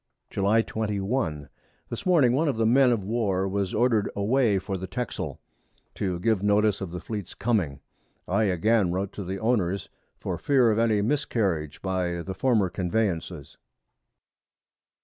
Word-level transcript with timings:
July 0.31 0.63
21. 0.63 1.47
This 1.89 2.07
Morning 2.07 2.33
one 2.33 2.47
of 2.47 2.55
the 2.57 2.65
Men 2.65 2.91
of 2.91 3.03
War 3.03 3.47
was 3.47 3.71
order'd 3.75 4.09
away 4.15 4.57
for 4.57 4.75
the 4.75 4.87
Texel, 4.87 5.39
to 5.93 6.17
give 6.19 6.41
notice 6.41 6.81
of 6.81 6.89
the 6.89 6.99
Fleet's 6.99 7.35
coming; 7.35 7.81
I 8.27 8.45
again 8.45 8.91
wrote 8.91 9.13
to 9.13 9.23
the 9.23 9.37
Owners, 9.37 9.89
for 10.17 10.39
fear 10.39 10.71
of 10.71 10.79
any 10.79 11.03
Miscarriage 11.03 11.83
by 11.83 12.23
the 12.23 12.33
former 12.33 12.67
Conveyances. 12.67 13.57